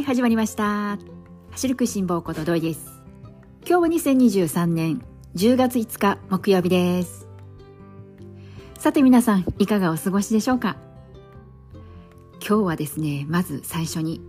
[0.00, 0.96] はい始まりました。
[1.50, 3.02] 走る食いしん坊こと土井です。
[3.68, 5.04] 今日は2023年
[5.36, 7.28] 10月5日木曜日です。
[8.78, 10.78] さて皆さんいかがお過ごしでしょうか？
[12.40, 14.22] 今日はですねまず最初に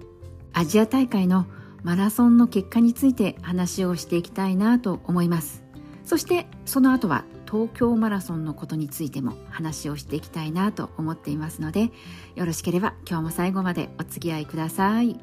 [0.51, 1.45] アジア大会の
[1.83, 5.63] マラソンの結果について話をしていきたいなと思います。
[6.03, 11.91] そしてその後は東京マラソンのことについても話をしていきたいなと思っていますので
[12.35, 15.17] よろしければ今日も最後までお付き合いください。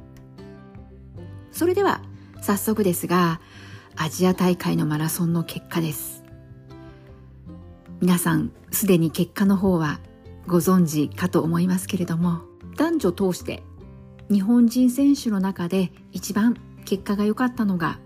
[1.59, 2.01] それでは
[2.41, 3.41] 早速ですが
[3.97, 6.23] アジア大会のマラソンの結果です。
[8.01, 9.99] 皆さんすでに結果の方は
[10.47, 12.43] ご存知かと思いますけれども
[12.77, 13.65] 男女通して
[14.31, 17.99] 日本人選手の中で一番結果が良かったのが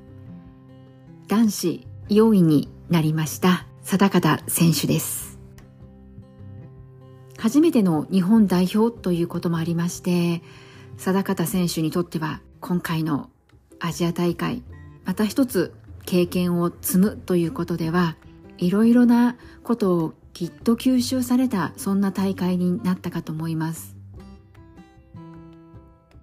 [1.29, 5.39] 男子4位になりました定方選手です。
[7.37, 10.43] 初めての日本代表ということもありまして
[10.97, 13.29] 定方選手にとっては今回の
[13.83, 14.63] アジア大会
[15.05, 15.75] また一つ
[16.07, 18.17] 経験を積むということでは
[18.59, 23.97] いろいろなことをきっと吸収されたそんな大会になったかと思います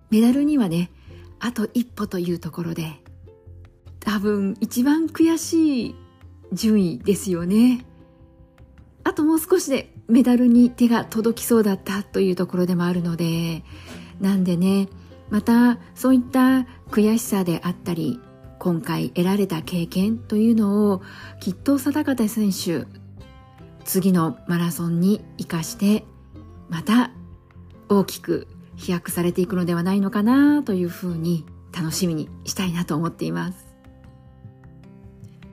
[0.10, 0.90] メダルにはね
[1.40, 2.94] あと一歩というところで
[4.00, 5.96] 多分一番悔しい
[6.54, 7.86] 順位ですよね。
[9.04, 13.64] あともう少しでメダルに手が届きそうだったというところでもあるので、
[14.20, 14.88] なんでね、
[15.30, 18.20] またそういった悔しさであったり、
[18.60, 21.02] 今回得られた経験というのを
[21.40, 22.86] きっと定方選手、
[23.86, 26.04] 次のマラソンに生かして、
[26.70, 27.12] また
[27.88, 33.70] 大きく飛躍されていくのではないのかなというふうに楽しみにしたいなと思っています。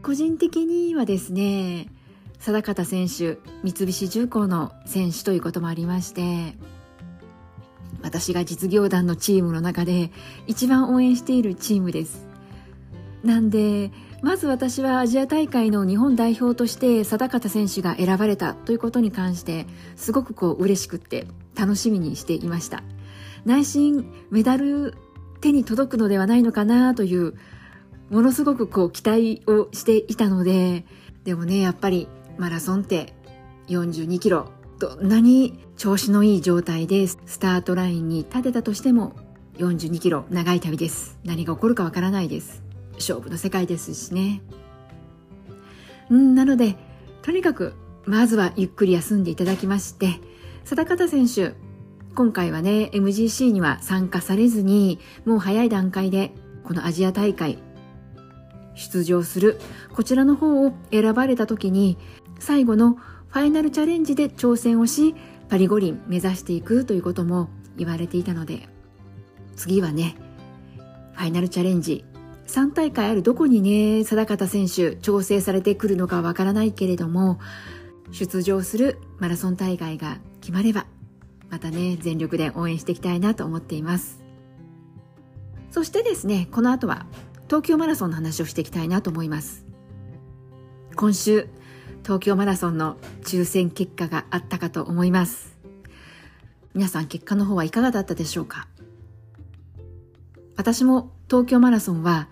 [0.02, 1.88] 個人的にはですね
[2.38, 6.54] 定方選手三菱重工の選手ということもありまして
[8.06, 10.12] 私が実業団のチームの中で
[10.46, 12.24] 一番応援しているチームです。
[13.24, 13.90] なんで
[14.22, 19.66] まず私はアジア大会の日本代表として定方選手が選ばれたということに関して
[19.96, 22.84] すごくこう嬉しくって楽しみにしていました。
[23.44, 24.94] 内心メダル
[25.40, 27.34] 手に届くのではないのかなという
[28.10, 30.86] ものすごくこう期待をしていたので
[31.24, 32.06] でもねやっぱり
[32.38, 33.14] マラソンって
[33.66, 39.14] 42キロどんなに調子のいい状態でスタートラインに立てたとしても
[39.58, 41.18] 42キロ長い旅です。
[41.24, 42.62] 何が起こるかわからないです。
[42.94, 44.40] 勝負の世界ですしね。
[46.10, 46.76] うんなので
[47.22, 47.74] とにかく
[48.06, 50.20] まずはゆっくり休んでいただきまして
[50.64, 51.54] 定方選手
[52.14, 56.32] 今回はね MGC には参加されずにもう早い段階で
[56.64, 57.58] このアジア大会
[58.74, 59.58] 出場する
[59.92, 61.98] こちらの方を選ばれた時に
[62.38, 62.94] 最後の
[63.28, 65.14] ファイナルチャレンジで挑戦をし
[65.48, 68.68] パリ五輪目指していくということも言われていたので
[69.54, 70.16] 次はね
[71.14, 72.04] ファイナルチャレンジ。
[72.46, 77.40] 3大会あるどこにね定方選手調整されてくるのかわからないけれども
[78.12, 80.86] 出場するマラソン大会が決まれば
[81.50, 84.22] またね全力で応援していきたいなと思っています。
[85.72, 87.06] そしてですねこの後は
[87.46, 89.66] 東京マラソンの話をしていきたいなと思います。
[90.94, 91.48] 今週
[92.06, 95.58] 東京マラソンの抽選結果があったかと思います。
[96.72, 98.68] 皆さん結果の方はいかがだったでしょうか？
[100.56, 102.28] 私も東京マラソンは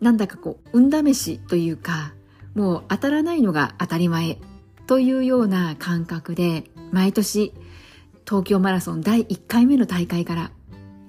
[0.00, 2.14] なんだかこう運試しというか
[2.54, 4.38] もう当たらないのが当たり前
[4.86, 6.62] というような感覚で
[6.92, 7.52] 毎年
[8.24, 10.52] 東京マラソン第1回目の大会から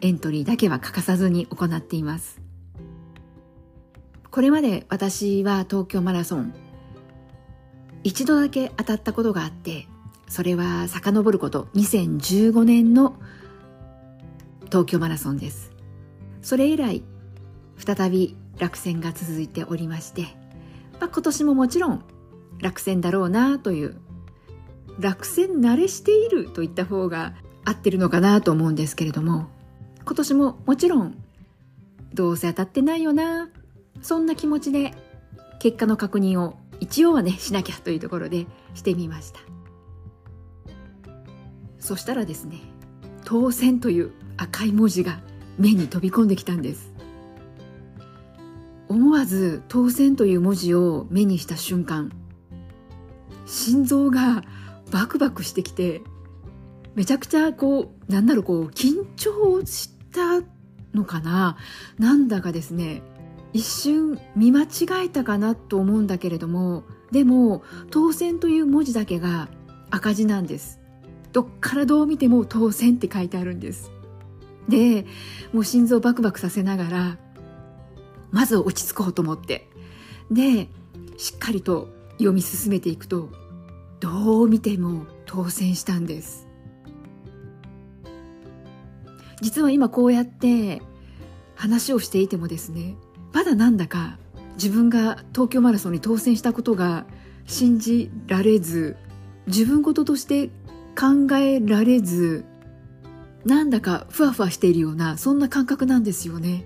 [0.01, 2.41] エントリーだけは欠かさずに行っています。
[4.31, 6.55] これまで私は東京マラソン
[8.03, 9.87] 一度だけ当たったことがあって
[10.27, 13.15] それは遡ること2015年の
[14.65, 15.71] 東京マラソンです。
[16.41, 17.03] それ以来
[17.77, 20.23] 再び落選が続いておりまして、
[20.99, 22.03] まあ、今年ももちろん
[22.61, 23.95] 落選だろうなという
[24.99, 27.33] 落選慣れしているといった方が
[27.65, 29.47] 合ってるのかなと思うんですけれども
[30.05, 31.17] 今年ももちろん
[32.13, 33.49] どうせ当たってないよな
[34.01, 34.93] そんな気持ちで
[35.59, 39.39] 結果の確認を一応はねしなきゃというところでしてみました。
[41.79, 42.59] そしたらですね
[43.25, 45.21] 当選という赤い文字が
[45.57, 46.93] 目に飛び込んできたんです。
[48.87, 52.11] 思わず当選という文字を目にした瞬間
[53.45, 54.43] 心臓が
[54.91, 56.01] バクバクしてきて
[56.95, 60.41] めちゃくちゃこうなんだろうこう緊張した
[60.93, 61.55] のかな？
[61.99, 63.03] なんだかですね
[63.53, 69.49] 一瞬見間違えたかなと思うんだけれどもでも当選という文字だけが
[69.89, 70.79] 赤字なんです。
[71.31, 73.91] どっからどう見ても当選って書いてあるんです。
[74.67, 75.05] で
[75.51, 77.17] もう心臓バクバクさせながら
[78.31, 79.67] まず落ち着こうと思って
[80.29, 80.67] で
[81.17, 83.29] しっかりと読み進めていくと
[83.99, 86.47] どう見ても当選したんです。
[89.41, 90.81] 実は今こうやって
[91.55, 92.95] 話をしていてもですね
[93.31, 94.17] まだなんだか
[94.55, 97.05] 自分が東京マラソンに当選したことが
[97.45, 98.97] 信じられず
[99.47, 100.49] 自分事として
[100.97, 102.45] 考えられず
[103.45, 106.65] なんだかふわふわしているようなそんな感覚なんですよね。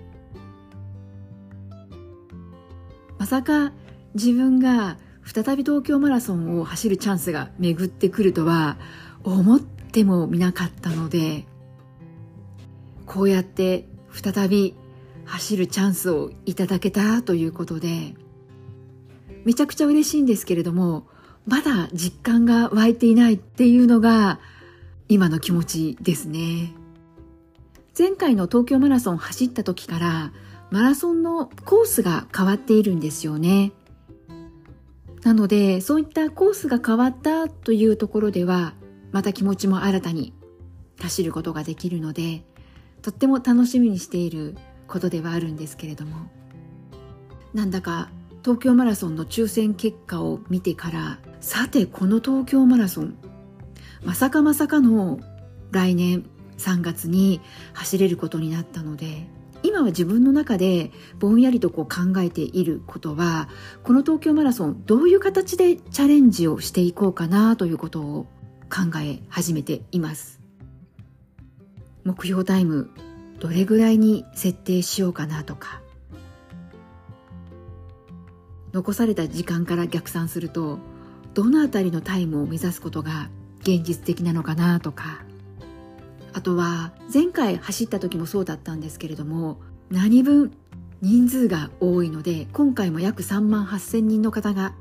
[3.18, 3.72] まさか
[4.14, 8.76] 自分が再び東京マラソンを走るチャンスが巡ってくるとは
[9.22, 11.46] 思ってもみなかったので
[13.06, 14.74] こうやって再び
[15.24, 18.14] 走るチャンスをいただけたということで
[19.44, 21.06] めちゃくちゃ嬉しいんですけれども
[21.46, 24.40] まだ実感が湧いていないっていうのが
[25.08, 26.72] 今の気持ちですね。
[27.96, 30.32] 前回の東京マラソン走った時から
[30.70, 33.72] マラソンのコースが変わっているんですよね。
[35.22, 38.74] なのでそういったコースが変わったというところでは
[39.12, 40.32] また気持ちも新たに
[41.00, 42.44] 走ることができるので
[43.02, 46.30] とっても楽しみにしていることではあるんですけれども。
[47.52, 48.10] なんだか
[48.42, 53.16] 東京マラソンの抽選結果を見てからさてこの東京マラソン
[54.04, 55.20] まさかまさかの
[55.70, 56.26] 来年
[56.58, 57.40] 3月に
[57.72, 59.26] 走れることになったので
[59.62, 63.48] 今は自分の中でぼんやりとこう考えていることは
[63.82, 68.26] この東京マラソンどういう形でチャレンジをしていこうかなということを
[68.68, 70.40] 考え始めています。
[72.04, 72.90] 目標タイム
[73.40, 75.80] どれぐらいに設定しようかなとか
[78.72, 80.78] 残された時間から逆算すると
[81.34, 83.28] どのあたりのタイムを目指すことが
[83.60, 85.24] 現実的なのかなとか
[86.32, 89.58] あとは前回走った時もそうだったんですけれども
[89.90, 90.52] 何分
[91.00, 94.74] 人数が多いので今回も約3万8,000人の方が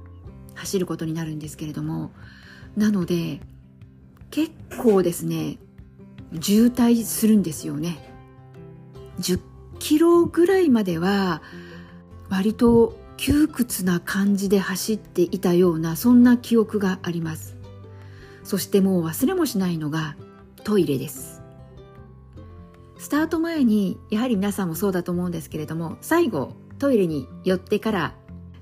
[0.56, 2.12] 走ることになるんですけれども
[2.76, 3.42] なので
[4.32, 4.52] 結
[4.82, 5.58] 構ですね
[6.42, 8.13] 渋滞するんですよね。
[9.20, 9.40] 10
[9.80, 11.42] キロぐらいまでは
[12.30, 17.56] 割と窮屈な感じで走っていたようなそんな記憶があります。
[18.44, 20.16] そしてもう忘れもしないのが
[20.64, 21.42] トイレです。
[22.98, 28.14] スタート前にやはり皆さんもそうだと思うんですけれども最後トイレに寄ってから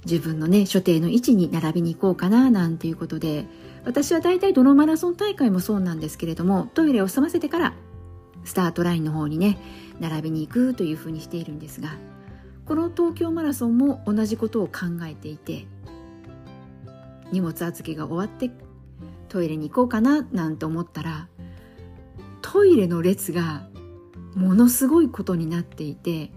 [0.06, 3.45] 自分のね所定の位置に並びに行こうかななんていうことで
[3.86, 7.74] 私は大体どのマラソン大会もそうなんですけれどもトイレを済ませてから
[8.43, 9.57] スタートラインの方にね
[9.99, 11.89] 並びに行くというふうにしているんですが
[12.65, 15.65] この東京マラソンも同じことを考えていて
[17.31, 18.51] 荷物預けが終わって
[19.29, 21.27] トイレに行こうかななんて思ったら
[22.41, 23.67] トイレの列が
[24.35, 26.31] ものすごいことになっていて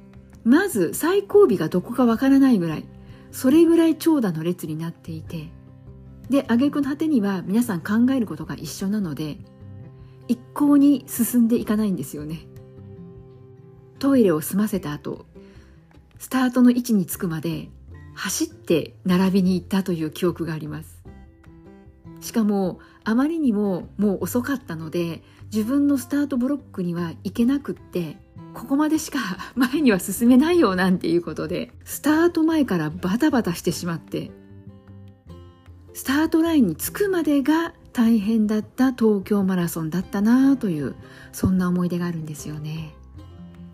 [0.45, 2.85] まず最後尾がどこかわからないぐらい
[3.33, 5.49] それぐらい長蛇の列になっていて
[6.31, 9.39] で挙句の果てには皆さん考えることが一緒なので
[10.29, 12.47] 一向に進んでいかないんですよね。
[13.99, 15.27] トイレを済ませた後
[16.19, 17.69] スタートの位置につくまで
[18.15, 21.03] 走って並びに行ったという記憶があります。
[22.21, 28.17] しかもあまりにももう遅かったので自分のスタートブロックには行けなくって
[28.55, 29.19] ここまでしか
[29.55, 34.31] 前には進めないよなんていうことでスタート前からバタバタしてしまって
[35.93, 40.97] スタートラインに着くまでが大変だった東京マラソンだったなという
[41.33, 42.93] そんな思い出があるんですよね。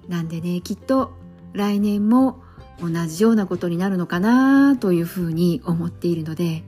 [0.08, 1.12] なんでねきっと
[1.54, 2.42] 来年も
[2.80, 6.62] 同じようなことになるのかなというふうに思っているので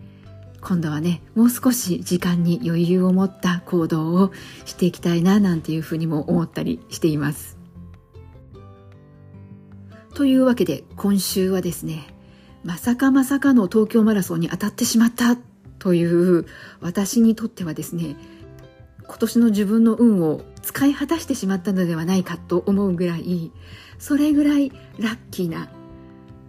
[0.63, 4.33] 今度はねもう少し時間に余裕を持った行動を
[4.65, 7.59] していきたいななんていうふうにも思ったりしています。
[10.15, 12.07] というわけで今週はですね
[12.65, 15.37] まさかまさかの東京マラソンに当たってしまった
[15.83, 16.47] という
[16.81, 18.15] 私にとってはですね
[19.03, 23.51] 今年の自分の運を使い果たしてしまったのではないかと思うぐらい
[23.99, 24.71] それぐらい
[25.01, 25.73] ラッキーな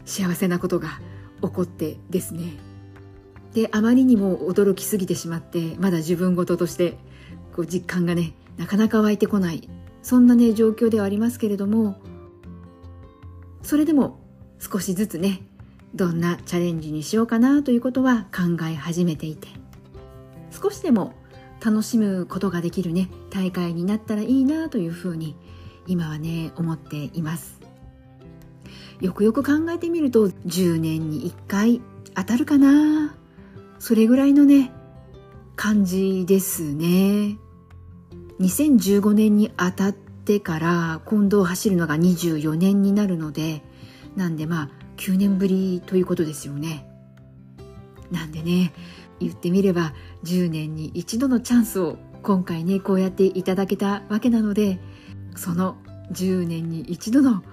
[0.05, 0.99] 幸せなことが
[1.41, 2.53] 起こってですね。
[3.53, 6.99] であまりにも驚きすぎてしまってまだ自分事として
[7.55, 9.67] こう実感がねなかなか湧いてこない。
[10.03, 11.95] そんなね状況ではありますけれども
[13.63, 14.19] それでも
[14.59, 15.41] 少しずつね
[15.95, 19.47] どんなチャレンジにしようかなということは考え始めていて
[20.51, 21.13] 少しでも
[21.63, 25.35] 楽しむことができるね大会になったらいいなというふうに
[25.87, 27.59] 今はね思っています。
[29.01, 31.81] よくよく考えてみると10年に1回
[32.15, 33.15] 当たるかな。
[33.79, 34.71] それぐらいのね
[35.55, 37.37] 感じですね。
[38.39, 43.61] 2015年に当たってから今度走るのが24年になるので
[44.15, 46.87] なんでまあ9年ぶりということですよね。
[48.11, 48.73] なんでね
[49.19, 54.79] 言ってみれば10年に一度のチャンスを今回ねこうやっていただけたわけなので
[55.35, 55.77] その
[56.11, 57.43] 10年に一度のも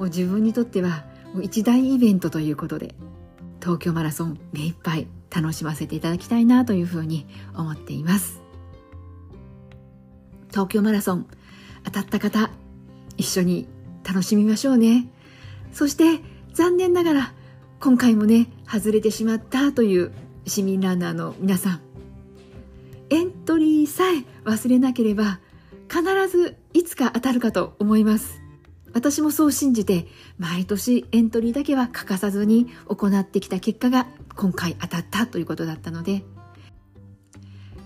[0.00, 2.94] う自分にとってはもう一大イベントということで
[3.60, 8.40] 東京マラソン目いっぱい楽しませていただきたいなというふうに思っています。
[10.50, 11.26] 東京マラソン
[11.82, 12.50] 当たった方
[13.16, 13.66] 一緒に
[14.04, 15.08] 楽しみましょうね。
[15.72, 16.20] そして
[16.54, 17.34] 残念ながら
[17.80, 20.12] 今回もね外れてしまったという
[20.46, 21.80] 市民ランナーの皆さん。
[23.10, 25.40] エントリーさえ忘れなければ
[25.90, 28.40] 必ずいつか当たるかと思います。
[28.92, 30.06] 私もそう信じて
[30.38, 34.06] 毎年エントリーだけは欠かさずに行ってきた結果が
[34.36, 36.24] 今回当たったということだったので。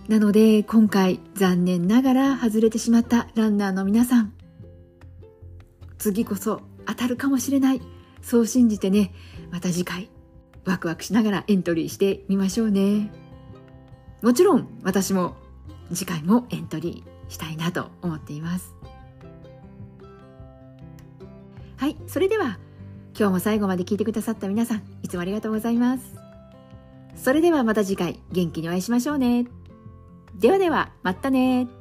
[0.08, 4.32] なので今回残念ながら外れてしまったランナーの皆さん。
[5.96, 7.97] 次こそ当たるかもしれない。
[8.28, 9.14] そう信じてね。
[9.50, 10.10] また次回。
[10.66, 13.10] ワクワクしながらエントリーしてみましょうね。
[14.20, 15.34] もちろん私も
[15.94, 18.74] 次回もエントリーしたいなと思っています。
[21.78, 22.58] はいそれでは
[23.18, 26.04] 今日も最後まで聞いてくださった皆さんいつもありがとうございます。
[27.16, 29.46] それではまた次回元気にお会いしましょうね。
[30.34, 31.77] ではではまたね。